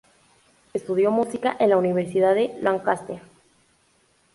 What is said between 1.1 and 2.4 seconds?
música en la Universidad